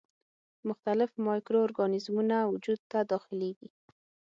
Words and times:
مختلف 0.69 1.09
مایکرو 1.27 1.59
ارګانیزمونه 1.67 2.37
وجود 2.51 2.79
ته 2.91 2.99
داخليږي. 3.11 3.69